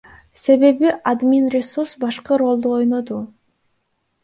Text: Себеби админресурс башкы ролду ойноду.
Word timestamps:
Себеби 0.43 0.89
админресурс 1.11 1.95
башкы 2.05 2.41
ролду 2.45 2.75
ойноду. 2.81 3.23